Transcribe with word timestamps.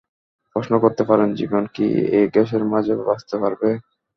প্রশ্ন 0.55 0.73
করতে 0.83 1.03
পারেন, 1.09 1.29
জীবন 1.39 1.63
কী 1.75 1.85
এই 2.17 2.25
গ্যাসের 2.33 2.63
মাঝে 2.71 2.93
বাচতে 3.01 3.35
পারবে? 3.41 3.69